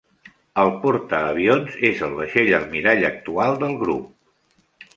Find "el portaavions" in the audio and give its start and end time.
0.61-1.75